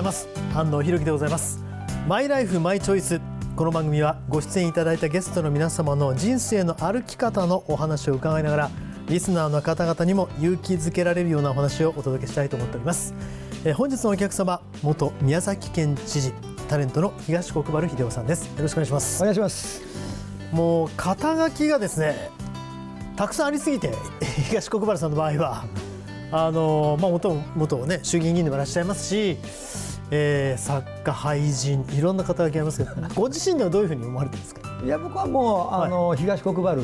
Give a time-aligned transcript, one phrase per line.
[0.00, 0.28] ございます。
[0.54, 1.62] 安藤博樹でございます。
[2.08, 3.20] マイライフマイチョイス。
[3.54, 8.70] この番組はご出演いただいたゲストの皆様の人生の歩き方のお話を伺いながら
[9.08, 13.12] リスナーの方々にも勇気づけられるようなお話をお届けしたいと思っております。
[13.66, 16.32] え本日のお客様元宮崎県知事
[16.70, 18.46] タレントの東国原秀夫さんです。
[18.46, 19.22] よろしくお願いします。
[19.22, 19.82] お願いします。
[20.50, 22.30] もう肩書きがですね
[23.16, 23.92] たくさんありすぎて
[24.48, 25.66] 東国原さんの場合は
[26.32, 29.36] あのまあ元元ね衆議院議員でもいらっしゃいますし、
[30.10, 34.60] えー、作家俳人いろんな肩書きありますけど ご自身ではどういうふうに思われてるんですか？
[34.84, 36.80] いや僕はもうあの、はい、東国原。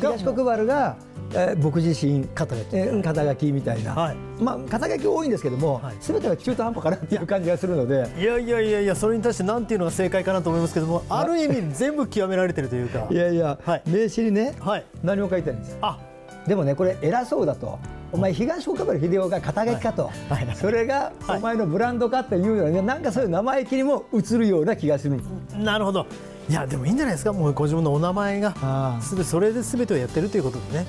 [0.00, 0.96] 東国原が
[1.34, 8.08] えー、僕自身肩書き、えー、肩書きみたいな、はい、まあ肩書き多いんですけども、はい、全ては中途半端かなっていう感じがするので。
[8.18, 13.06] いやいやいやいやそれに対してなんていうのが正解かなと思いますけどもある意味全部極められてるというか。
[13.10, 15.76] いやいや、はい、名刺にね、はい、何も書いてないんです。
[15.82, 15.98] あ。
[16.46, 17.78] でもねこれ偉そうだと
[18.12, 20.46] お前東岡原秀夫が肩書きかと、はい。
[20.46, 25.20] はい、それがお前のブランドかっていうような、なんかそういう生意気にも映るような気がする。
[25.56, 26.06] なるほど。
[26.48, 27.32] いやでもいいんじゃないですか。
[27.32, 30.86] もうご自分のお名前がすべそれで全てをやってるということでね。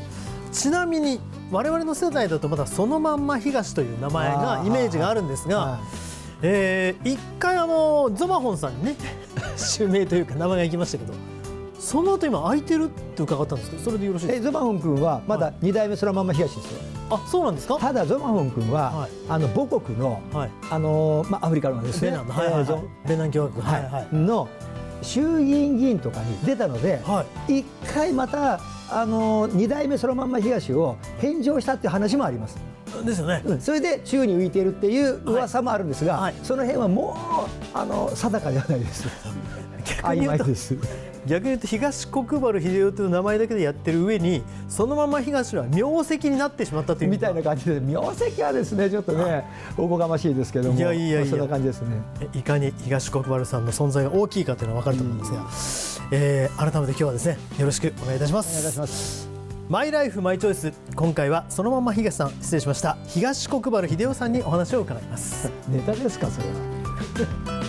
[0.52, 1.20] ちなみに
[1.52, 5.80] 我々の世代だとまだそのまんま東という名前がイメージがあるんですが、
[6.42, 8.96] えー、一回あのゾマホンさんにね
[9.58, 11.14] 襲名というか名前がいきましたけど
[11.80, 14.46] その後今空いてるって伺ったんですけどそれでよろしいですか？
[14.46, 17.78] ゾマホン君はまだ2代目そのまんま東ですよ、あそうなんですか？
[17.80, 22.12] ただゾマホン君は、はい、あの母国の、はい、あのまあ、アフリカのですね。
[22.12, 23.84] ベナンの、はいはいはい、ベナン共和国、はい。
[23.86, 24.50] はい、の
[25.02, 28.60] 衆議院議員とかに出たので、はい、1回また
[28.92, 32.58] あの2代目そのまんま東を返上したっていう話もあります。
[33.06, 36.22] ですよね、うん、それで宙に浮いているっていう噂もあるんですが、はい。
[36.24, 37.16] はい、その辺はも
[37.74, 39.08] うあの定かではないです。
[40.02, 40.76] 曖昧です。
[41.28, 47.10] 逆に言うと東国原秀夫という名前だけでやってる上にそのまま東は名跡になってしまったという。
[47.10, 49.44] みたいな感じで名跡はですねちょっとね
[49.78, 52.02] おこがましいですけどもいやいやいや、そんな感じですね。
[52.34, 55.48] いかに東国原さんの存在が大きいかというのは分かると思うんですが、うん、
[56.12, 58.50] えー、改めて今日はですねよろしくお願いいたします。
[58.50, 59.30] お願いいたします。
[59.70, 62.98] マイライフマイチョイス今回はそのまま東さん失礼しました。
[63.06, 65.52] 東国原秀夫さんにお話を伺います。
[65.70, 67.69] ネタですかそれは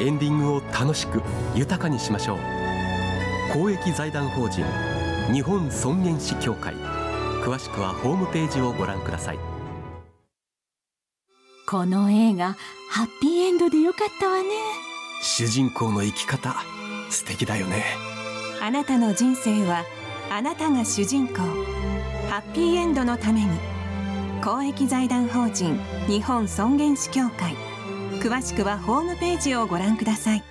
[0.00, 1.22] エンディングを楽しく
[1.54, 2.38] 豊かにしましょう。
[3.52, 4.64] 公益財団法人
[5.32, 6.74] 日本尊厳死協会。
[7.42, 9.38] 詳しくはホームページをご覧ください。
[11.68, 12.56] この映画
[12.90, 14.48] ハッピーエンドでよかったわね。
[15.22, 16.54] 主人公の生き方
[17.10, 17.84] 素敵だよね。
[18.60, 19.84] あなたの人生は
[20.30, 21.36] あなたが主人公。
[22.28, 23.50] ハッピーエンドのために
[24.44, 27.56] 公益財団法人日本尊厳死協会
[28.22, 30.42] 詳しくはホームページをご覧ください。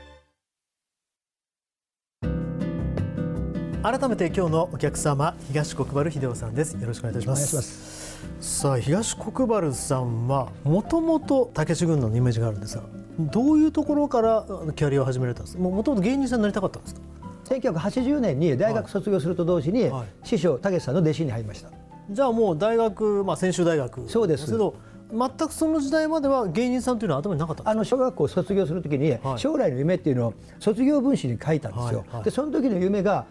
[3.83, 6.75] 改めて今日のお客様東国原秀夫さんです。
[6.77, 8.17] よろしくお願いいたします。
[8.39, 12.83] さあ東国原さんはもともと武志軍のイメージがあるんですが
[13.19, 14.45] どういうところから
[14.75, 15.63] キャリアを始められたんですか？
[15.63, 17.01] もともと芸人さんになりたかったんですか
[17.49, 19.91] ？1980年に大学卒業すると同時に、
[20.23, 21.69] 師匠武さんの弟子に入りました。
[22.09, 24.45] じゃあもう大学、まあ、専修大学そうです。
[24.47, 24.75] けど
[25.11, 33.25] 全くその時代までは芸人さんというのは頭になかったあの小学校卒業するときに、将来の夢っていうのを卒業文集に書いたんですよ、でその時の夢が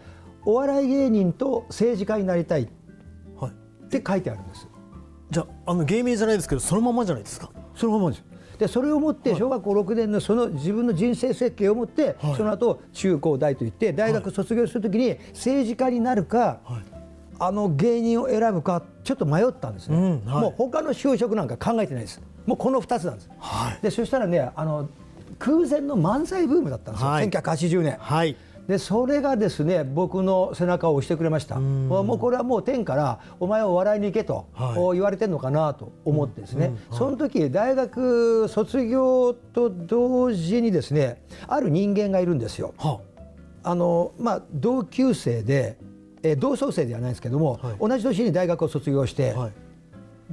[0.45, 2.67] お笑い芸人と政治家になりたいっ
[3.89, 4.67] て書いてあるんです、
[5.31, 7.49] じゃああの芸名じゃないですけどそのままじゃないですか？
[7.75, 8.23] そのままです。
[8.57, 16.95] でそれをもって小学校6年のその自分の人生設計をもって、はい、その後中高大といって大学卒業するときに政治家になるか、はい
[17.39, 22.21] あの芸人を選ぶかちょっと迷ったんですね、うんはい、もう他の就職なんか考えてないです。
[22.45, 24.87] もうこの2つなんです、はい、でそしたらねあの
[25.39, 28.37] 空前の漫才ブームだったんですよ、はい、1980年、はい、
[28.67, 31.59] でそれがですね僕の背中を押してくれました。
[31.59, 34.45] もうこれはもう天からお前は笑いに行けと、
[34.93, 42.73] 言われてるのかなと思ってですね、その時大学卒業と同時にですねある人間がいるんですよ。
[43.63, 45.77] あのまあ、同級生で
[46.25, 49.51] えー、同窓生ではないですけども、はい、同じ年に大学を卒業して、はい、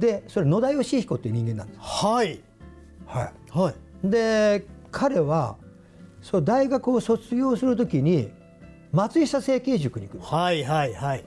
[0.01, 1.79] でそれ野田義彦っていう人間なんです。
[1.79, 2.41] はい。
[3.05, 3.31] はい。
[3.51, 3.71] は
[4.03, 5.55] い、で彼は
[6.21, 8.31] そう大学を卒業するときに
[8.91, 11.23] 松下政経塾に行くはいはいはい。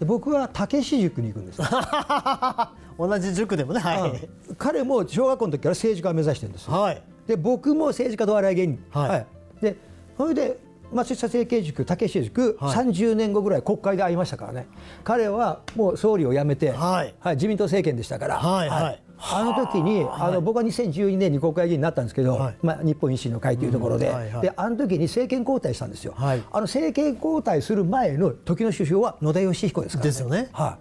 [0.00, 1.66] で僕は武志塾に行くんですよ。
[2.98, 4.10] 同じ塾でもねはい、
[4.48, 4.56] うん。
[4.56, 6.72] 彼も小学校の時から政治家を目指してるんですよ。
[6.72, 7.02] はい。
[7.26, 9.26] で僕も政治家と笑い芸人、はい。
[9.60, 9.76] で
[10.16, 12.76] それで松下政経塾武志塾、はい。
[12.76, 14.66] 30年後ぐらい国会で会いましたからね。
[15.04, 17.14] 彼はもう総理を辞めて、はい。
[17.34, 19.02] 自民党政権でしたから、はいはい。
[19.20, 22.56] あの時にあの僕は2012年に国会議員になったんですけど、はい。
[22.62, 24.42] まあ、日本維新の会というところで,、うんはいはい。
[24.42, 26.42] であの時に政権交代したんですよ、はい。
[26.50, 30.48] あの政権交代する前の時の首相は野田佳彦ですから、ね、ですよね。
[30.52, 30.78] は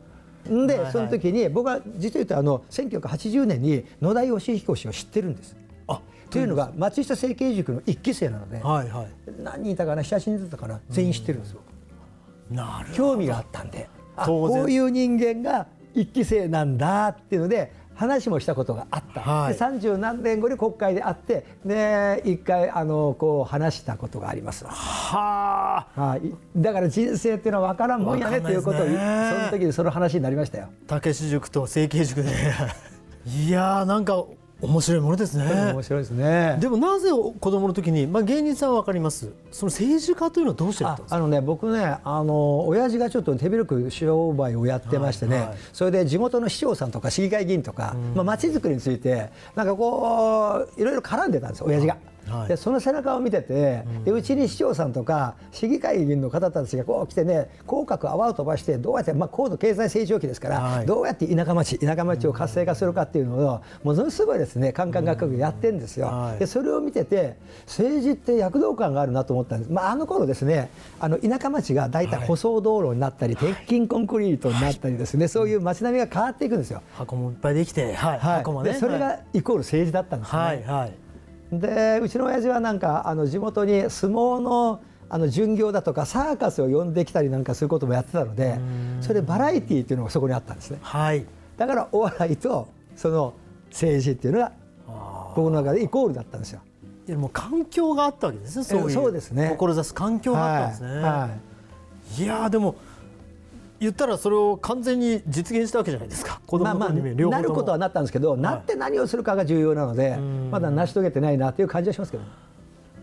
[0.50, 0.54] い。
[0.54, 5.56] んで、はいその時に僕は実を言うとあの1980年に野田佳彦氏を知ってるんです。
[6.28, 9.08] あというのが松下政経塾の一期生なので、はいはい。
[9.42, 11.62] 何人いたかな7人いたかな全員知ってるんですよ、
[12.52, 19.54] なる興味があったんでこういう人間が一期生なんだっていうので話もしたことがあった、はい。
[19.54, 24.66] で30何年後に国会で会ってで一回あのこう話したことがあります。
[24.66, 26.02] はあ。
[26.02, 26.22] はい、
[26.56, 30.68] だから人生っていうのは分からんもんやねということをその時にその話になりましたよ。
[30.88, 32.30] 武志塾と成蹊塾で。
[33.26, 34.24] いやーなんか
[34.60, 35.72] 面白いものですね。
[35.74, 36.58] 面白いですね。
[36.60, 39.32] でもなぜ子供の時に、まあ、芸人さんは分かります？
[39.52, 41.16] その政治家というのはどうしてだったんですか？
[41.16, 45.58] ああのね僕ねあの親父がちょっと手広く商売をやってましてね、はいはい。
[45.74, 51.94] それで地元の市長さんとか市議会議員とか、まあ町づくりについてなんかこういろいろ絡んでたんですよ親父が。
[51.94, 52.02] はい
[52.48, 60.86] でその背中を見てて、でうちに市長さんとか市議会議員の方たちがこう来てね口角泡を飛ばしてどうやって、まあ、高度経済成長期ですから、はい。
[60.86, 66.08] どうやって田舎町田舎町を活性化するかっていうのをものすごいですねカンカン学部やってるんですよ。
[66.08, 66.40] はい。
[66.40, 70.70] でそれを見てて政治って躍動感があるなと思ったんです、まあ、あの頃ですね
[71.00, 76.82] あの田舎町が大体舗装道路になったり、鉄筋コンクリートになったりですね、そういう街並みが変わっていくんですよ。
[76.94, 78.20] 箱もいっぱいできて、はい。
[78.20, 78.74] 箱もね。
[78.74, 80.40] でそれがイコール政治だったんですね。
[80.40, 80.64] はい。
[80.64, 81.07] はい
[81.52, 88.60] でうちの親父はなんかあの地元に相撲のあの巡業だとかサーカスを呼んできたりなんかすることもやってたので
[89.00, 90.80] それでバラエティーっていうのがそこにあったんですね。
[90.82, 91.26] はい。
[91.56, 93.34] だからお笑いとその
[93.70, 94.52] 政治っていうのが
[95.36, 96.62] 僕の中でイコールだったんですよ。
[97.08, 98.92] いやもう環境があったわけですねそういう。
[98.92, 99.56] そうですね。
[99.58, 101.04] 志す環境があったんですね、はい。
[101.04, 101.30] は
[102.18, 102.24] い。
[102.24, 102.76] い、やーでも
[103.80, 106.42] 言ったらそれを完全に実現したわけじゃないですか。
[106.46, 110.18] 子供まあまあの頃に両方なることはなったんですけど、なって何をするかが重要なので
[110.52, 112.24] まだ成し遂げてないなという感じはしますけど。
[112.24, 112.30] ね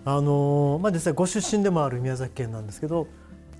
[0.06, 3.06] あのーまあ実際ご出身でもある宮崎県なんですけど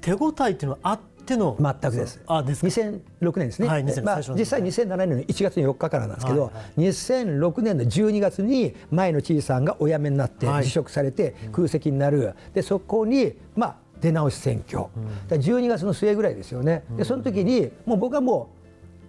[0.03, 2.21] 手応えっていうのはあっての全くです。
[2.27, 3.01] あですか？2006
[3.39, 10.65] 年ですね、はい2006まあ、実際2007年の1月の4日からなんですけど、はいは2006年の12月に前の知事さんがお辞めになってはい。
[10.65, 14.91] 辞職されて空席になる、でそこに、まあ、出直し選挙、だか
[15.31, 18.51] ら12月の末ぐらいですよね、でその時にもう僕はも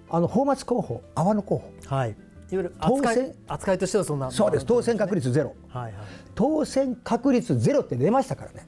[0.10, 1.96] うあの泡沫候補阿波野候補。
[1.96, 2.16] はい。
[2.52, 3.34] いわゆる当選？
[3.48, 4.66] 扱いとしてはそんなそうです。
[4.66, 5.56] 当選確率ゼロ。
[5.68, 5.94] はいはい。
[6.36, 8.68] 当選確率ゼロって出ましたからね、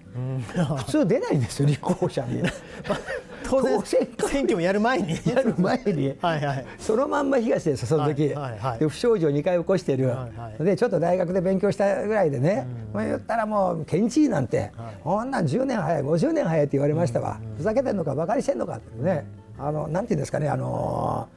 [0.77, 2.41] 普通出ないんですよ立候補者に
[3.61, 5.19] 当然当選挙もやる前に。
[5.25, 6.15] やる前に。
[6.21, 6.65] はいはい。
[6.79, 8.59] そのまんま東ですその時、はいはい。
[8.59, 10.63] はいで不祥事を2回起こしている、はいはい。
[10.63, 14.71] でちょっと大学で勉強したぐらいでね、まあ、言ったらもう県知事なんて、
[15.03, 19.25] こんなん10年早い50年早いって言われましたわ、ふざけてんのかバカにしてんのかってね、
[19.57, 21.27] あのなんていうんですかねあの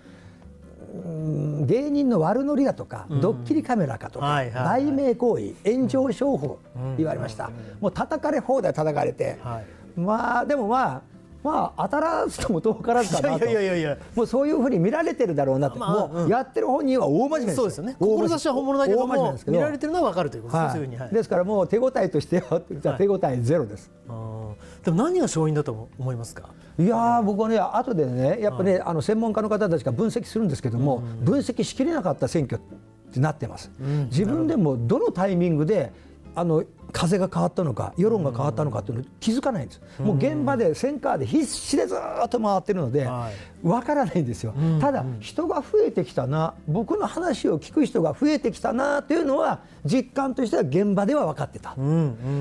[0.93, 4.85] うん芸人の悪ノリだとか、ドッキリカメラかとか、はいはいはい。
[4.87, 6.59] 売名行為炎上商法
[6.97, 7.51] 言われました、
[7.81, 10.01] もう叩かれ放題叩かれて、はい。
[10.01, 11.03] まあでもまあ
[11.43, 13.47] まあ当たらずとも遠からずかなと。
[13.49, 13.99] いやいやいやいや。
[14.15, 17.97] もうそういうふうに見られてるだろうなって、まあもうやってる本人は大真面目ですそうですよね。
[17.99, 19.57] 志は本物だけどもですけど。
[19.57, 21.15] 見られてるのは分かるということですね、はい。
[21.15, 23.91] ですからもう手応えとしては手応えゼロです。
[24.09, 24.85] あー。
[24.85, 26.51] でも何が勝因だと思いますか？
[26.79, 33.71] いやー僕はね後でねやっぱね、あの専門家の方たちが分析するんですけども、分析しきれなかった選挙ってなってます、
[34.11, 35.93] 自分でもどのタイミングで
[36.35, 43.31] あの風が変わったのか世論が変わったのかっていうの気づかないんです、もう現場でセンカーで必死でずーっと回ってるので、は
[43.63, 51.75] わからないんですよ、ただ人が増えてきたな僕の話を聞く人が増えてきたなというのは実感としては現場では分かってた、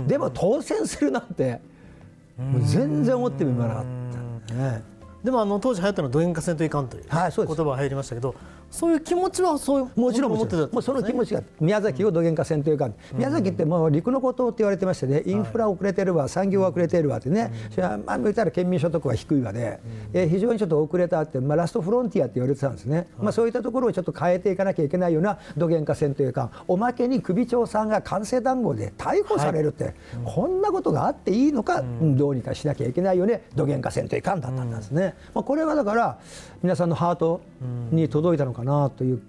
[0.07, 1.61] でも当選するなんて
[2.37, 3.85] もう全然思ってもみなかっ
[4.47, 4.83] た、ね。
[5.23, 8.35] でもあの当時流行ったのは土幻化せんといかんという言葉が入りましたけど
[8.71, 10.71] そういう気持ちはそういうもちろんもちろん。
[10.71, 15.23] もうその気持ちが宮崎を土幻化せんというか、宮崎ってもう陸の孤島って言われてましてね。
[15.25, 19.79] インフラ遅れてるわ産業が遅れてるわってね、それはまあ言ったら県民所得は低いわで、
[20.13, 32.17] えー非常にちょっと遅れたって、まあ、ラストフロンティアって言われてたんですね、まあ、そういったところをちょっと変えていかなきゃいけないような土幻化せんというかおまけに首長さんが官製談合で逮捕されるって、こんなことがあっていいのか、うん。
[32.17, 33.43] どうにかしなきゃいけないよね。
[33.55, 36.19] 土幻化せんといかんだったんですね、まあ、これはだから
[36.61, 37.41] 皆さんのハート
[37.91, 39.21] に届いたのかなという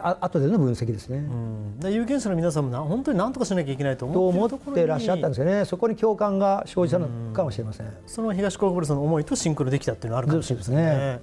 [0.00, 1.18] あ後での分析ですね。
[1.18, 7.92] うん、で有権者の皆さんもな本当に何とかしなきゃいけないとと思思ってらっしゃったんですよね、そこに共感が生じたのかもしれません。
[8.06, 11.20] その東国原さんの思いとシンクロできたっていうのはあるかもしれないですね。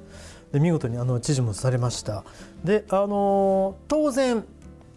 [0.51, 2.23] そうで見事にあの知事もされました。
[2.63, 4.43] であの当然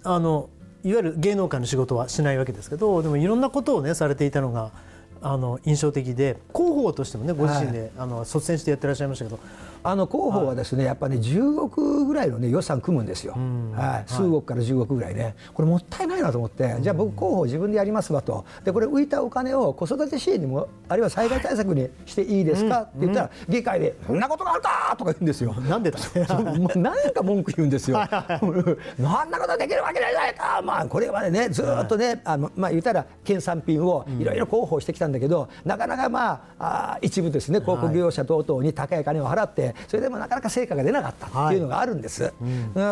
[0.04, 0.48] あの
[0.84, 4.72] いわゆる芸能界の仕事はしないわけですけどでもいろんなことをねされていたのが
[5.20, 9.38] あの印象的で広報としてもねご自身で、あの率先してやってらっしゃいましたけど
[9.84, 13.72] あの広報はですね、やっぱり、ね、10億ぐらいの、ね、予算組むんですよ、ん。
[13.72, 24.94] はい、数億から10億ぐらいね、これもったいないなと思って、じゃあ僕、広報自分でやりますわと、でこれ、浮いたお金を子育て支援にも、あるいは災害対策にしていいですかって言ったら、議会で、そんなことがあるか！
[24.96, 25.52] とか言うんですよ。
[25.68, 25.98] なんでだ？
[25.98, 27.98] そうもう何か文句言うんですよ。
[28.98, 42.32] なんなことできるわけないじゃないか、まあ、これまでね、ずっとね、あのまあ、言ったら、県産品をいろいろ広報してきたんだけど、なかなか、まあ、あー一部ですね、広告業者等々に高い金を払って、それでもなかなか成果が出なかったっていうのがあるんです。
[42.40, 42.44] う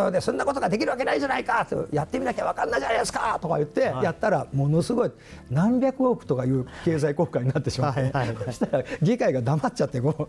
[0.08, 0.12] ん。
[0.12, 5.10] でそんなことができるわけないじゃないかと、やってみなきゃ分かんないじゃないですかとか言って、やったら、ものすごい
[5.50, 8.37] 何百億とかいう経済効果になってしまって、はいはいはい。
[8.46, 10.28] そしたら議会が黙っちゃって、こ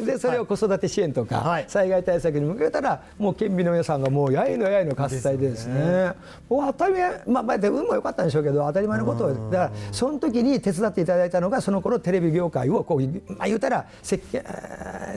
[0.04, 1.64] でそれを子育て支援とか、はい。
[1.68, 6.12] 災害対策に向けたらもう県民の皆さんがもうやいのやいの喝采でですね
[6.48, 13.86] 当たり前まあまあで運も良かったんでしょうけど当たり前のことをだからその時に手伝っていただいたのがその頃テレビ業界をこうまあ言うたら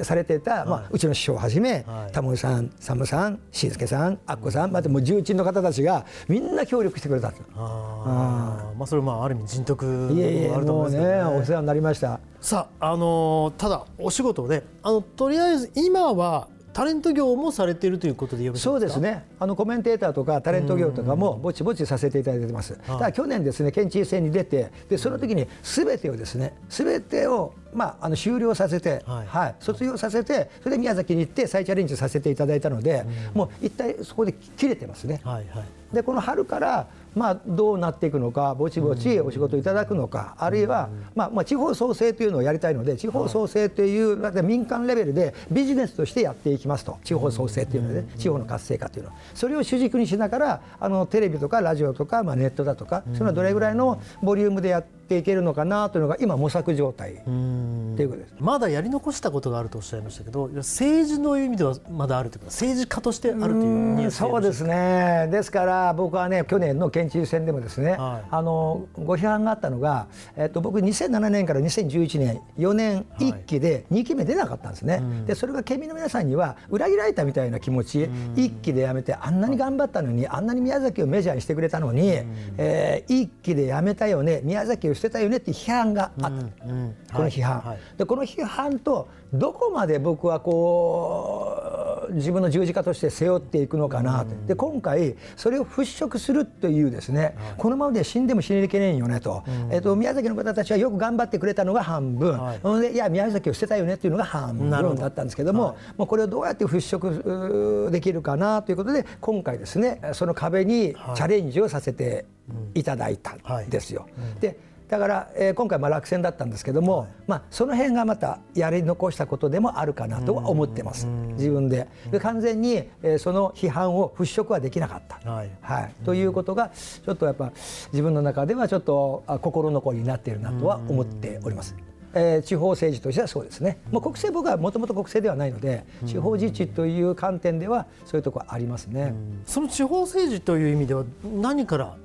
[0.03, 2.11] されていた、まあ、うちの師匠をはじめ、はい。
[2.11, 7.41] タモリさんサムさんしんすけさんアッコさんまたもう重鎮の方たちがみんな協力してくれたと。
[7.55, 8.77] あー。
[8.77, 12.19] まあそれもある意味人徳いえいえもあると思もうんねお世話になりました。
[12.41, 19.25] さあ、あのーただお仕事であのとりあえず今はタレント業もされているということでよろしいそうですね。
[19.39, 29.49] あのコメンテーターとかタレント業とかもぼちぼちさせていただいてます、ただ去年ですね県知事選に出てでその時に全てをですね全てをまあ、あの終了させて、ははい。
[29.51, 35.21] い卒業させてそれで宮崎に行って再チャレンジさせていただいたので、もう一体そこで切れてますね。
[35.23, 35.65] はいはい。
[35.95, 49.09] でこの春から、まあ、どうなっていくのかぼちぼちお仕事いただくのか、あるいは、まあまあ、地方創生というのをやりたいので地方創生という、だって民間レベルでビジネスとしてやっていきますと地方創生というので、ね地方の活性化というの。
[49.09, 58.33] はそれを主軸にしながらあのテレビとかラジオとか、まあ、ネットだとか、そういうのはどれぐらいのボリュームでやっていけるのかなというのが今模索状態ということです。
[58.39, 68.27] まだやり残したことがあるとおっしゃいましたけど政治の意味ではまだあるというか政治家としてあるというそうですね、ですから僕はね、去年の県知事選でもですね、はい。
[68.29, 77.99] あのご批判があったのが、えっと、僕、2007年から2011年、4年1期で2期目出なかったんですね、でそれが県民の皆さんには裏切られたみたいな気持ち、
[78.35, 82.21] 1期で辞めて、あんなに頑張ったのに、あんなに宮崎をメジャーにしてくれたのに、
[82.57, 86.65] え1期で辞めたよね、宮崎を捨てたよねっていう批判があった。
[86.65, 86.95] うん。
[87.13, 87.67] この批判、はい。
[87.67, 87.79] はい。
[87.97, 102.93] でこの批判とどこまで僕はこう自分の十字架として背負っていくのかなと、で今回それを払拭するというですね、このままで死んでも死にきれんよねと,、えっと宮崎の方たちはよく頑張ってくれたのが半分、はい。
[102.93, 112.25] いや宮崎を捨てたよねっていうのが半分だったんですけども、もうこれをどうやって払拭うーできるかなということで今回ですねその壁にチャレンジをさせて
[112.73, 114.07] いただいたんですよ。
[114.39, 114.57] で
[114.93, 121.87] だから、えー今回まあ落選だったんですけども、まあ、その辺がまたやり残したことでもあるかなとは思ってます、自分で。
[122.11, 125.49] で完全に、えーその批判を払拭はできなかった、はい。
[125.61, 127.51] はい、ということがちょっとやっぱ
[127.91, 131.75] 自分の中ではちょっとあ心残りになっているなとは思っております。
[132.13, 139.15] えー地方政治としてはそうですね、もう国政、僕はもともと国政ではないので、地方自治という観点では、そういうところありますね。
[139.47, 141.03] その地方政治という意味では
[141.41, 141.97] 何から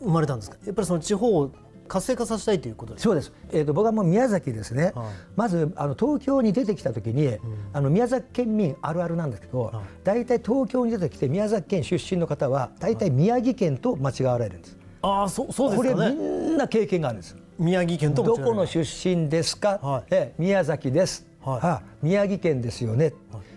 [0.00, 0.56] 生まれたんですか？
[0.64, 1.50] やっぱりその地方を
[1.90, 3.08] 活性化させたいということですか？
[3.08, 5.06] そうです、えー、と僕はもう宮崎ですね、はい。
[5.34, 7.36] まずあの東京に出てきたときに、
[7.72, 9.72] あの宮崎県民あるあるなんですけど、
[10.04, 14.76] 大体東京に出てきて宮崎県出身の方は大体宮城県と間違われるんです。
[15.02, 17.36] ああそうそうでこれみんな経験があるんです。
[17.58, 20.04] 宮城県とどこの出身ですか、はい。
[20.10, 21.58] ええ宮崎です、はい。
[21.62, 23.14] あ宮城県ですよね、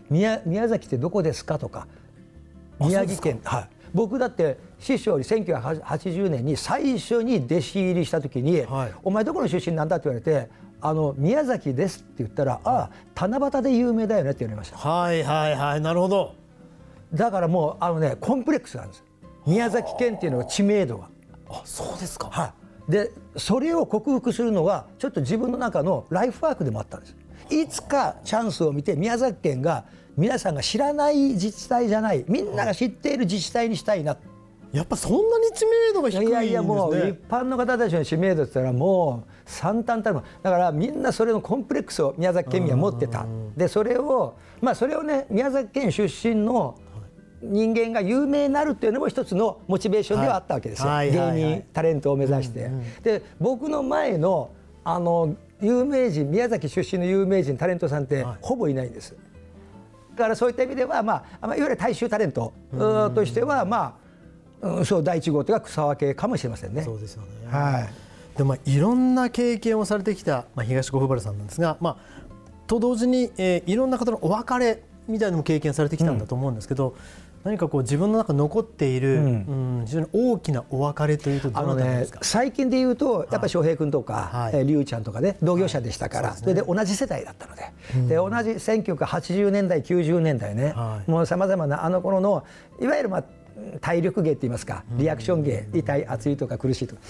[0.10, 1.60] 宮宮崎ってどこですか？
[1.60, 1.88] とか。
[2.80, 3.40] 宮城県。
[3.44, 3.70] はい。
[3.94, 8.92] 僕だって師匠に1980年に最初に弟子入りした時に「はい。
[9.04, 10.50] お前どこの出身なんだ?」って言われて
[10.82, 14.78] 「あの宮崎です」って言ったら「ああ七夕で有名だよね」って言われました。
[14.78, 16.36] はいはいはいなるほど。
[17.14, 19.04] だからもうあのねコンプレックスなんです。
[19.46, 21.10] 宮崎県っていうのは知名度が。
[21.50, 22.30] あそうですか。
[22.32, 22.54] は
[22.90, 27.16] い、でそれを克服するのがちょっと自分の中のライフワークでもあったんです。
[27.50, 29.86] いつかチャンスを見て宮崎県が
[30.16, 34.16] 皆さんが知らない自治体じゃないみんなが知っている自治体にしたいな、
[34.74, 36.30] やっぱそんなに知名度が低いんですね。
[36.30, 43.28] いやいやもう一般の方たちの知名度って言ったらもう惨憺たるものだからみんなそれのコンプレックスを宮崎県民は持ってた。
[43.56, 46.76] でそれをまあそれをね宮崎県出身の
[47.44, 51.28] 人間が有名になるっていうのも一つのモチベーションではあったわけですよ、はいはいはい。
[51.28, 52.72] はい芸人タレントを目指して。
[53.04, 54.50] で僕の前の
[54.84, 58.38] あの有名人宮崎出身の有名人タレントさんってはい。
[58.42, 59.16] ほぼいないんです。
[60.16, 64.03] だからそういった意味では、まあ、まあいわゆる大衆タレントうんとしては、まあ、うん
[64.86, 66.84] そう第一号というか草分けかもしれませんね。
[66.84, 67.28] そうですよね。
[67.50, 68.38] はい。
[68.38, 72.24] でまあ、いろんな経験をされてきた、まあ、東国原さんなんですが、まあ、
[72.66, 76.96] と同時に、えーいろんな方のお別れみたいなのも経験されてきたんだと思うんですけど、
[77.44, 84.56] 何かこう自分の中に残っている、ううんん非常に大きなお別れというとどなたですか、最近で言うとやっぱ翔平君とか、はい。
[84.56, 87.72] えー龍ちゃんとかね同業者でしたから、それで同じ世代だったので,、
[88.08, 91.12] で同じ1980年代90年代ね、はい。
[91.12, 92.46] もうさまざまなあの頃の
[92.82, 93.24] いわゆるまあ
[93.82, 97.02] 体力芸って言いますかリアクション芸痛い熱いとか苦しいとか、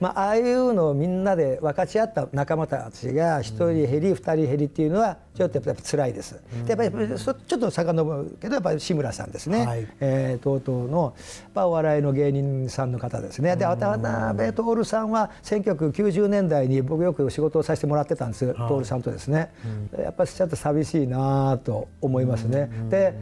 [0.00, 6.40] まあ、ああいうのをみんなで分かち合った仲間たちが1人減り2人減りっていうのはちょっとやっぱ辛いです。
[6.66, 9.86] でやっぱりそちょっと遡るけどやっぱり志村さんですね、はい。
[10.00, 11.14] えー、とうとうの、
[11.54, 13.56] まあ、お笑いの芸人さんの方ですね。
[13.56, 19.52] で渡辺徹さんは1990年代に僕よく仕事をさせてもらってたんです、徹さんとですね、
[19.98, 22.70] やっぱりちょっと寂しいなと思いますね。
[22.90, 23.14] で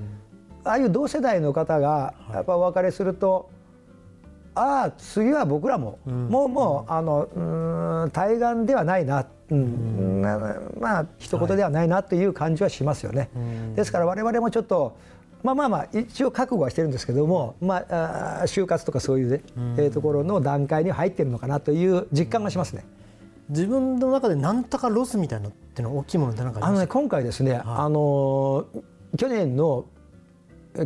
[0.65, 3.51] ああいう同世代の方がやっぱお別れすると、
[4.55, 10.21] ああ次は僕らも、もうもうあのうーん対岸ではないな、うん。
[10.21, 10.39] まあ
[10.79, 13.31] まあ一言ではないなという感じはしますよね。
[13.75, 14.97] ですから我々もちょっと
[15.43, 19.41] まあまあまあ一応覚悟はしてるんですけども、まあ、あー就活とかそういうね、
[19.79, 22.85] えーところの段階に入ってるのかなという実感がしますね。
[23.49, 28.83] 自分の中で何とかロスみたいなのっていうのは大きいものって何かあのね今回ですね、あのー
[29.17, 29.87] 去年の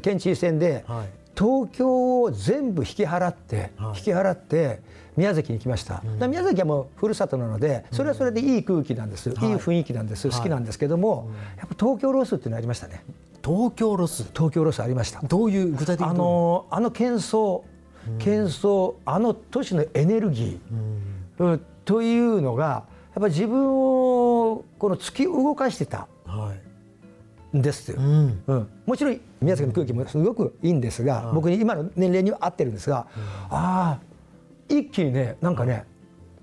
[0.03, 1.09] 県知事選で、はい。
[1.37, 3.99] 東京を全部引き払って、はい。
[3.99, 4.81] 引き払って
[5.17, 13.05] 宮崎に来ました、だから宮崎はもうふるさとなのでそれはそれでいい空気なんです、い、い雰囲気なんです、好きなんですけども、やっぱ東京ロスっていうのありましたね。
[13.45, 14.25] 東京ロス？
[14.33, 15.21] 東京ロスありました。
[15.23, 16.13] どういう具体的に？
[16.13, 17.63] あのあの喧騒
[18.19, 21.61] 喧騒あの都市のエネルギー、うん。
[21.85, 27.57] というのがやっぱり自分をこの突き動かしてたはい。
[27.57, 28.43] んですよ、うん。
[28.49, 33.07] うん、もちろん宮崎の空気もすごくいいんですが、僕に今の年齢には合ってるんですが、
[33.51, 33.99] ああ
[34.69, 35.85] 一気にねなんかね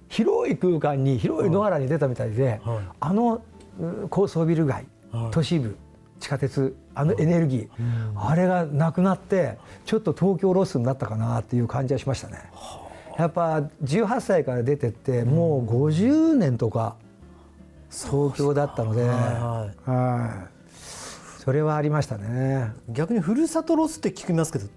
[0.07, 2.79] 広い空間に広い野原に出たみたいで、はい。
[2.99, 3.41] あの
[3.79, 5.31] うん高層ビル街、はい。
[5.31, 5.75] 都市部
[6.19, 7.69] 地下鉄あのエネルギー、
[8.15, 12.37] あれがなくなってちょっと東京ロスになったかなっていう感じはしましたね。
[13.17, 16.95] やっぱ18歳から出てってもう50年とか
[17.89, 20.60] 東京だったので、ははい
[21.51, 22.71] それはありましたね。
[22.87, 24.67] 逆にふるさとロスって聞きますけど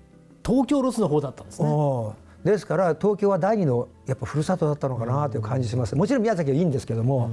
[0.45, 1.69] 東京ロスの方だったんですね。
[2.45, 7.31] ですから東京は第二のやっぱふるさとだったのかなという感じします、もちろん宮崎はいいんですけども、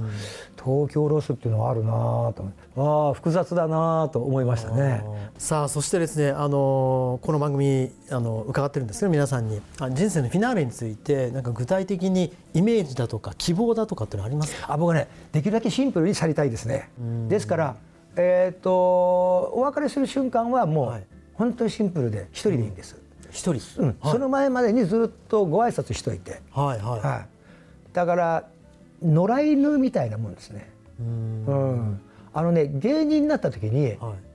[0.56, 2.44] 東京ロスっていうのはあるなと
[2.76, 5.02] ああ複雑だなと思いましたね。
[5.38, 9.60] さあそしてですねあのこの番組あの伺ってるんですけど皆さんに。
[9.80, 14.72] あ人生のフィナーレについてなんか具体的にイメージだとか希望だとかっていうのはありますか？
[14.72, 16.88] あ僕はねできるだけシンプルに去りたいですね。
[17.28, 17.76] ですから、
[18.16, 18.72] えー、と
[19.54, 21.06] お別れする瞬間はもう、はい。
[21.34, 22.96] 本当にシンプルで一人でいいんです、
[23.30, 23.96] 一人、うん。
[24.02, 27.28] その前までにずっとご挨拶しといて、はいはい、はい、
[27.92, 28.48] だから
[29.02, 30.70] 野良犬みたいなもんですね。
[31.00, 31.46] うん。
[31.46, 32.00] うん、
[32.32, 34.32] あのね芸人になった時にはい。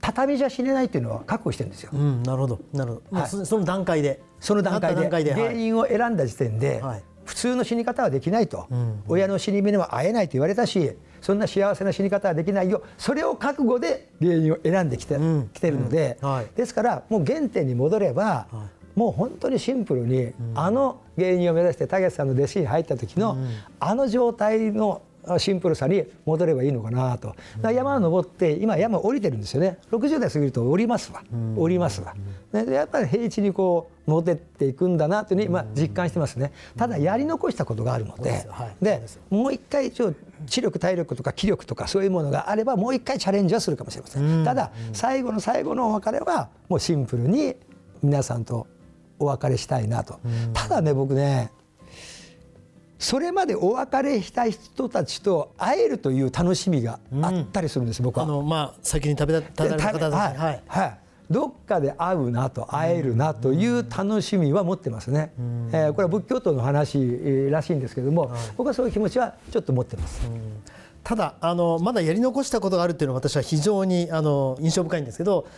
[0.00, 1.90] 畳じゃ死ねないっていうのは覚悟してるんですよ。
[1.94, 2.60] うん、なるほど。
[2.72, 3.28] なるほど、はい。
[3.28, 4.20] そその段階で。
[4.40, 7.02] その段階で芸人を選んだ時点で、はい。
[7.24, 9.04] 普通の死に方はできないと、ん。
[9.06, 12.82] 親の死に目には会えないと言われたしそんな幸せな死に方はできないよ。
[12.98, 15.48] それを覚悟で芸人を選んできて,、ん。
[15.54, 16.28] きてるので、うん。
[16.30, 16.46] はい。
[16.54, 18.46] ですからもう原点に戻れば、
[18.96, 23.38] もう本当にシンプルに、あの芸人を目指してたけしさんの弟子に入った時の、
[23.80, 25.02] あの状態の
[25.38, 27.34] シンプルさに戻ればいいのかなと。
[27.62, 29.78] 山を登って今山を降りてるんですよね。
[29.90, 31.22] 60代過ぎると降りますわ。
[31.56, 32.14] 降りますわ、
[32.52, 36.52] ねでやっぱり平地にこう戻っていくんだなというふうに今実感してますね。
[36.76, 38.46] ただやり残したことがあるので
[38.80, 40.14] でもう一回一応
[40.46, 44.44] 知力体力とか気力とかそういうものがあればもう一回チャレンジはするかもしれません。
[44.44, 47.56] ただ最後の最後のお別れはもうシンプルに
[48.02, 48.66] 皆さんと
[49.18, 50.18] お別れしたいなと。
[50.52, 51.52] ただね僕ね
[53.02, 58.22] それまでお別れした人たちと会えるという楽しみがあったりするんです、僕は。
[58.22, 60.98] あのまあ先に食べた食べた方はいはいはい。
[61.28, 65.32] どっかで会うなと会えるなという楽しみは持ってますね。
[65.72, 70.20] えーこれは仏教徒の話えーらしいんですけれども、僕はそういう気持ちはちょっと持ってます。
[71.02, 75.48] ただあのまだやり残したことがあるっていうのは私は非常にあの印象深いんですけど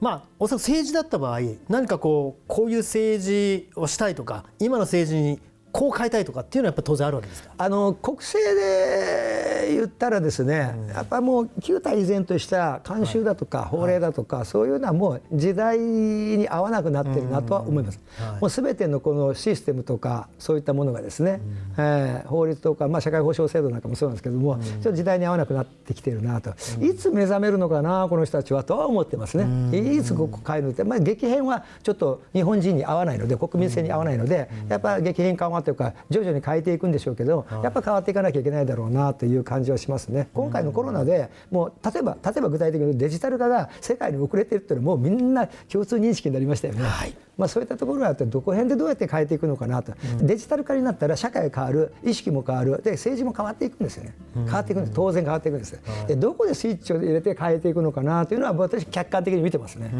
[0.00, 5.40] まあおそらく政治だった場合何かこうこういう政治をしたいとか今の政治に
[5.74, 7.50] こう変えたいとかっていうのはやっぱ当然あるわけですか？
[7.58, 17.98] あの国政で言ったらですね、やっぱもう旧態依然とした慣習だとか法令だとか、そういうのはもう時代に合わなくなってるなとは思います。
[18.40, 29.96] もう全てのこのシステムとかそういったものがですね、うえー、法律とか、まあ、社会保障制度なんかもそうなんですけども、ちょっと時代に合わなくなってきてるなと、いつ目覚めるのかなこの人たちはとは思ってますね。
[29.96, 40.28] いつここ変えるって、まあ、激変はちょっと日本人に合わないので国民性に合わないので、やっぱ激変緩和というか徐々に変えていくんでしょうけど、やっぱ変わっていかなきゃいけないだろうなという感じはしますね。
[40.32, 46.82] 今回のコロナでもう例えば例えば具体的にデジタル化が世界に遅れているっていうのはもうみんな共通認識になりましたよね。
[46.84, 47.16] はい。
[47.36, 54.14] まあ、そういったところがあってどこ辺でどうやって変えていくのかなと、うん、デジタル化になったら社会が変わる意識も変わるで政治も変わっていくんですよね。
[54.34, 54.94] 変わっていくんです。
[54.94, 59.90] 当然変わっていくんです、でどこでスイッチを入れて変えていくのかなというのは私客観的に見てますね。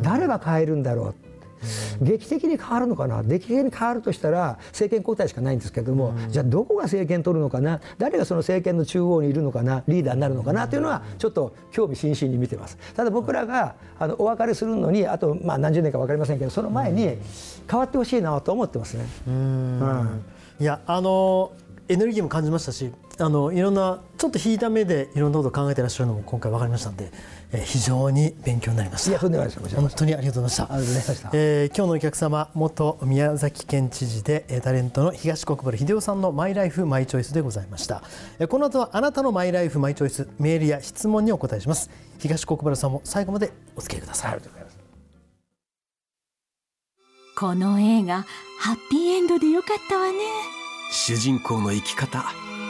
[0.00, 1.31] 誰が変えるんだろう
[2.00, 3.22] 劇的に変わるのかな？
[3.22, 7.80] 劇的に変わるとしたら政権交代しかないんですけども、じゃあどこが政権取るのかな？
[7.98, 9.84] 誰がその政権の中央にいるのかな？
[9.88, 10.68] リーダーになるのかな？
[10.68, 12.76] というのはちょっと興味津々に見てます。
[12.94, 17.18] ただ僕らがあのお別れするのにあとまあ何十年か分かりませんけどその前に
[17.70, 19.06] 変わってほしいなと思ってますね。
[19.26, 20.24] うん、
[20.60, 21.52] いやあの
[21.88, 27.12] エネルギーも感じましたしあのいろんなちょっと引いた目でいろんなことを考えていらっしゃるのも今回分かりましたので、
[27.52, 29.10] えー、非常に勉強になりました。
[29.10, 31.30] いや本当にありがとうございました。
[31.32, 38.02] えー、今日のお客様元宮崎県知事でタレントの東国原秀夫さんのマイライフマイチョイスでございました。
[38.38, 41.90] えー、この後はあなたのマイライフマイチョイスメールや質問にお答えします。
[42.18, 44.40] 東国原さんも最後までお付き合いください。
[47.34, 48.24] この映画
[48.58, 50.18] ハッピーエンドでよかったわね。
[50.92, 52.24] 主人公の生き方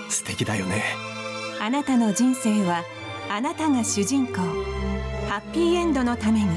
[0.09, 0.83] 素敵だよね。
[1.61, 2.83] あなたの人生は
[3.31, 4.35] あなたが主人公。
[5.29, 6.49] ハッピーエンドのために。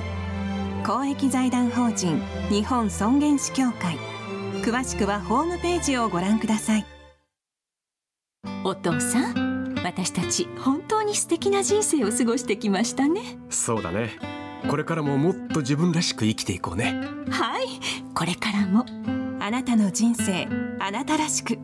[0.86, 3.98] 公益財団法人日本尊厳死協会。
[4.62, 6.86] 詳しくはホームページをご覧ください。
[8.64, 13.38] お父さん私たち本当に素敵な人生を過ごしてきましたね。
[13.50, 14.12] そうだね。
[14.68, 17.00] これからももっと自分らしく生きていこうね。
[17.30, 17.68] はい。
[18.16, 18.86] これからも。
[19.40, 20.48] あなたの人生
[20.80, 21.60] あなたらしく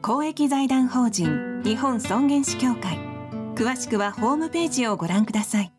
[0.00, 2.98] 公益財団法人日本尊厳死協会。
[3.56, 5.72] 詳しくはホームページをご覧ください。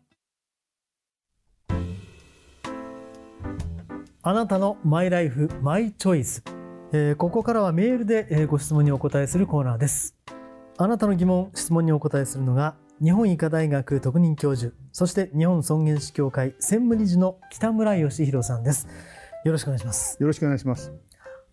[4.22, 6.44] あなたのマイライフマイチョイス、
[6.92, 10.14] えー、ここからはメールで、えー、ご質問にお答えするコーナーです。
[10.76, 18.86] あなたの疑問質問にお答えするのが日本医科大学特任教授そして日本尊厳死協会専務理事の北村義弘さんです。
[19.46, 20.18] よろしくお願いします。
[20.20, 21.09] よろしくお願いします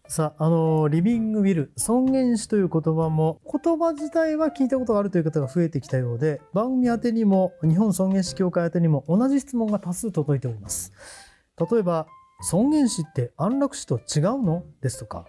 [0.10, 10.94] さあ、あの、リビングウィル、尊厳死という言葉も、言葉自体は聞いたことがあるという方が増えてきたようで、番組宛てにも、日本尊厳死協会宛てにも同じ質問が多数届いております。
[11.72, 12.08] 例えば、
[12.42, 14.64] 尊厳死って安楽死と違うの？
[14.82, 15.26] ですとか、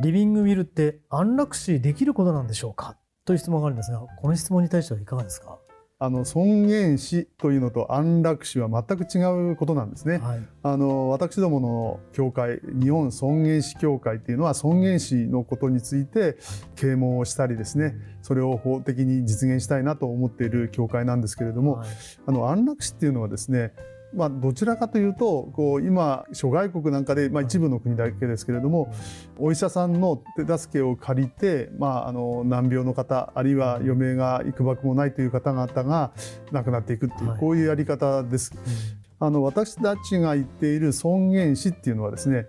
[0.00, 2.96] リビングウィルって安楽死できることなんでしょうか？
[3.24, 5.58] という質問があるんですが、この質問に対してはいかがですか？
[6.04, 10.18] あの尊厳死というのと安楽死は全く違うことなんですね。
[10.18, 16.36] はい、あの私どもの協会日本尊厳死協会っていうのは尊厳死のことについて
[16.76, 21.88] 啓蒙をしたりですねそれを法的に実現したいなと思っている協会なんですけれども、はい、
[22.26, 23.72] あの安楽死っていうのはですね
[24.14, 28.92] まあ、どちらかというとこう今諸外国なんかで、まあ、一部の国だけですけれども
[29.38, 36.12] お医者さんの手助けを借りて、まあ、あの難病の方あるいは余命がいくばくもないという方々が
[36.52, 38.52] 亡くなっていくっていう、こういうやり方です。
[39.20, 42.46] あの私たちが言っている尊厳死っていうのはですね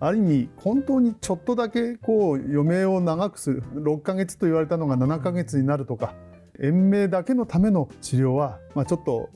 [0.00, 6.14] ある意味本当にちょっとだけこう余命を長くする6ヶ月と言われたのが7ヶ月になるとか
[6.60, 9.28] 延命だけのための治療は、まあ、ちょっと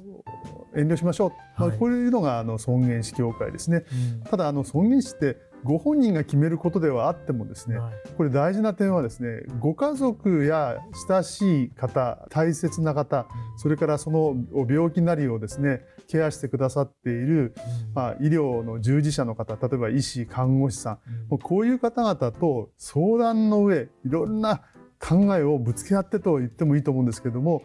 [0.77, 3.85] 遠慮しましょう、まあ、こういうのがあの尊厳死協会ですね、
[4.23, 10.79] うん、ただあの尊厳死ってご本人が決めることではあってもですね、はい、これ大事な点はですねご家族や
[11.09, 13.27] 親しい方大切な方
[13.57, 14.37] それからその
[14.69, 17.55] 病気なりをですねケアしてくださっている、
[17.95, 24.63] まあ、医療の従事者の方例えば医師看護師さん、もうこういう方々と相談の上いろんな
[25.01, 27.63] 考えをぶつけ合ってと言ってもいいと思うんですけども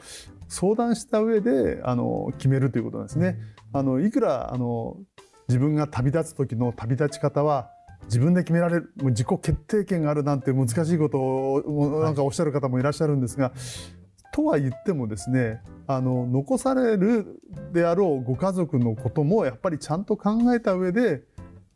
[0.54, 3.39] 相談した上であの決めるということなんですね。
[3.74, 4.98] あのいくらあの
[5.48, 7.72] 自分が旅立つ時の旅立ち方は
[8.06, 13.52] 自分で決められるもう自己決定権があるなんて難しいことをなんかおっしゃる方もいらっしゃるんですが、
[14.32, 17.39] とは言ってもですねあの残される
[17.72, 21.24] であろうご家族のこともやっぱりちゃんと考えた上で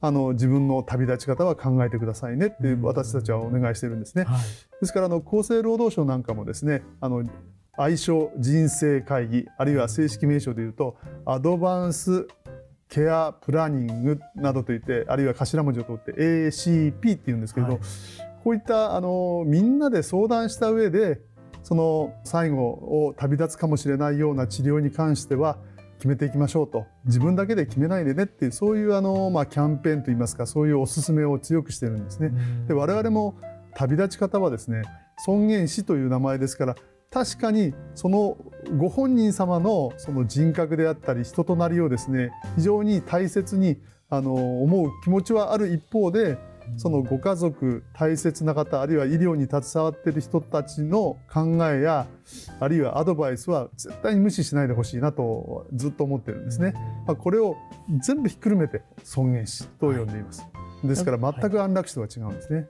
[0.02, 4.26] あの自分の旅立ち方は考えてくださいねって私たちはお願いしてるんですね。
[4.26, 4.42] はい、
[4.82, 7.24] ですからあの厚生労働省なんかもですねあの
[7.78, 12.28] 愛称人生会議あるいは正式名称でいうとアドバンス
[12.90, 17.88] ケアプランニングなどといってあるいは頭文字を取って ACP っていうんですけれど、はい、こ
[18.46, 21.20] こういったあのみんなで相談した上で
[21.64, 25.58] その最後を旅立つかもしれないような治療に関しては
[25.98, 26.86] 決めていきましょうと。
[27.06, 32.32] 自分だけで決めないでねっていうそういうあの、まあ、キャンペーンといいますかそういうおすすめを強くしてるんですね。
[32.68, 33.36] で我々も
[33.76, 34.84] 旅立ち方はですね
[35.26, 36.76] 尊厳死という名前ですから
[37.18, 38.38] 確かにその
[38.78, 43.78] ご本人様のその人格であったり人となりをですね非常に大切に
[44.08, 46.38] あの思う気持ちはある一方で
[46.76, 52.06] そのご家族大切な方あるいは医療に携わっている人たちの考えや
[52.60, 56.74] あるいはアドバイスは絶対に無視しないでほしいなとずっと思ってるんですね。
[57.08, 57.56] まあ、これを
[58.04, 60.46] 全部ひっくるめて尊厳死と呼んでいます。
[60.84, 62.68] ですから全く安楽死とは違うんですね。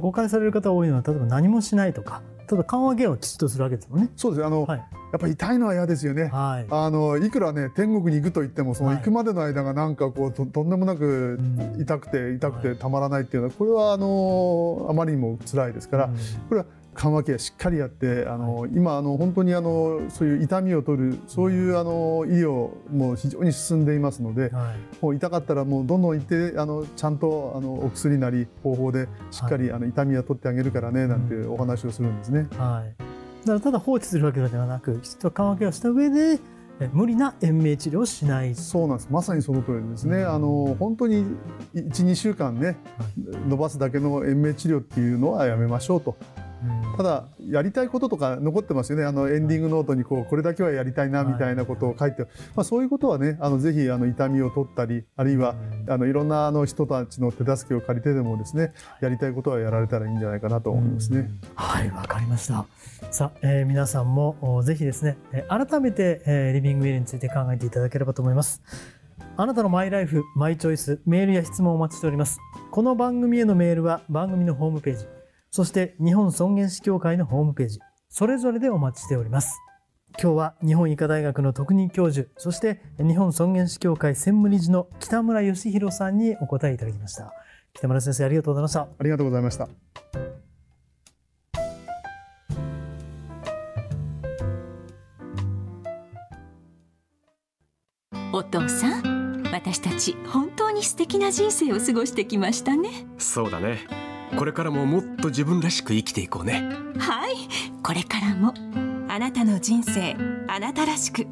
[0.00, 4.10] 誤解される方多いのは例えば何もしないとかただ緩和ケアをきちっとするわけですもんね。
[4.16, 4.84] そうですあの、はい、や
[5.16, 6.24] っぱり痛いのは嫌ですよね。
[6.24, 11.38] はい、あのいくらね天国に行くと言ってもその行くまでの間がなんかこうととんでもなく
[11.78, 16.10] 痛くて痛くてたまらないっていうのはこれはあのあまりにも辛いですから、
[16.48, 32.46] これは緩和ケアしっかりやってあの、はい、今あの本当にあのそういう痛みを取るそういうあの医療も非常に進んでいますので、はい、もう痛かったらもうどんどん行ってあのちゃんとあのお薬なり方法でしっかり、はい、あの痛みは取ってあげるからねなんてお話をするんですね。
[32.58, 32.94] はい、
[33.46, 36.40] だからただ放置するわけではなくきちっと緩和ケアした上で
[36.92, 38.54] 無理な延命治療をしない。
[38.54, 39.08] そうなんです。
[39.10, 41.24] まさにその通りですね、うん、あの本当に
[41.74, 42.76] 12週間ね、
[43.48, 46.16] 伸ばすだけの延命治療っていうのはやめましょうと
[46.96, 49.04] ただやりたいこととか残ってますよね。
[49.04, 52.22] あのエンディングノートにこうこれだけはやりたいなみたいなことを書いて、
[52.54, 55.54] まあ、そういうことはねあのぜひあの痛みを取ったりあるいは
[55.88, 61.30] あのいろんなあの人たちの手助けを借りてでもですねやりたいことはやられたらいいんじゃないかなと思いますね。
[61.54, 62.66] はいわかりました。
[63.10, 65.16] さあ、えー、皆さんもぜひですね
[65.48, 68.62] 改めて、えー、リビングウェルについて考えていただければと思います。
[69.36, 72.38] あなたのマイライフ、マイチョイス、メールや質問をお待ちしております。
[72.70, 75.06] この番組へのメールは番組のホームページ、
[75.54, 79.60] そして日本尊厳死協会のホームページ、それぞれでお待ちしております。
[80.18, 87.34] 今日は日本医科大学の特任教授、そして日本尊厳死協会専務理事の北村義弘さんにお答えいただきました。
[87.74, 88.80] 北村先生ありがとうございました。
[88.80, 89.68] ありがとうございました。
[98.32, 102.88] お父さん、私たち本当に素敵な人生を過ごしてきましたね。
[103.18, 104.11] そうだね。
[104.36, 106.68] これからももっと自分らしく生きていこうね。
[106.98, 107.34] はい。
[107.82, 108.54] これからも。
[109.08, 110.16] あなたの人生
[110.48, 111.26] あなたらしく。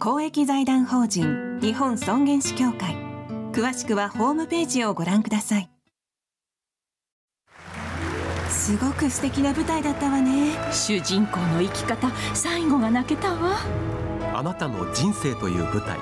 [0.00, 2.96] 公益財団法人日本尊厳死協会。
[3.52, 5.70] 詳しくはホームページをご覧ください。
[8.48, 10.54] すごく素敵な舞台だったわね。
[10.72, 13.58] 主人公の生き方最後が泣けたわ。
[14.34, 15.98] あなたの人生という舞台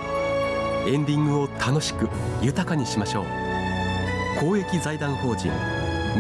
[0.87, 2.09] エンディングを楽しく
[2.41, 3.25] 豊かにしましょう。
[4.41, 5.51] 公益財団法人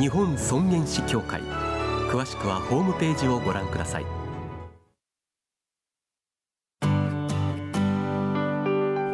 [0.00, 1.42] 日本尊厳死協会。
[2.11, 4.07] 詳しくはホームページをご覧ください。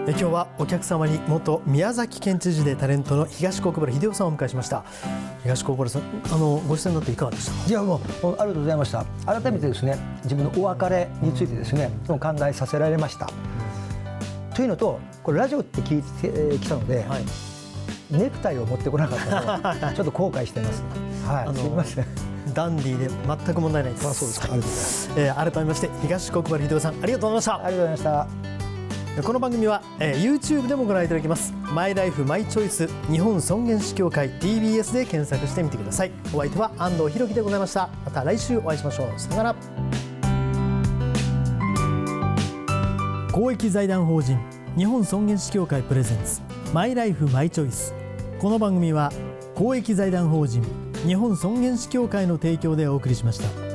[0.06, 4.84] 今日はお客様に元宮崎県知事でタレントの東国原秀夫さんをお迎えしました。
[5.42, 7.68] 東国原さんあのご出演になっていかがでした？
[7.68, 9.04] いやもうありがとうございました。
[9.26, 16.02] 改めてですね自分のお別れについてですね、うん、考えさせられました、うん、というのとこれラジオって聞い
[16.52, 17.24] てきたので、はい
[18.10, 20.82] ネクタイを持ってこなかったの ちょっと後悔してます。
[21.26, 22.06] はい、すみません。
[22.54, 24.08] ダンディで全く問題ないです。
[24.08, 24.48] あそうですか。
[24.52, 25.10] ありがとうございます。
[25.16, 27.54] えー、改めまして東国原秀夫さんありがとうございました。
[27.54, 28.48] ありがとうございました。
[29.22, 39.56] この番組は、えー、YouTube でもご覧いただけますマイライフマイチョイス日本尊厳死協会 TBS で検索してみてくださいお相手は安藤博樹でございましたまた来週お会いしましょうさよなら
[43.32, 44.38] 公益財団法人
[44.78, 46.40] 日本尊厳死協会プレゼンツ
[46.72, 47.92] マイライフマイチョイス
[48.38, 49.10] この番組は
[49.56, 50.62] 公益財団法人
[51.04, 53.67] 日本尊厳死協会の提供でお送りしました。